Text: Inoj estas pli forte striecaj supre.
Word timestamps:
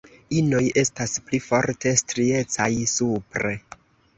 Inoj 0.37 0.61
estas 0.81 1.13
pli 1.27 1.39
forte 1.49 1.93
striecaj 2.03 2.71
supre. 2.95 3.55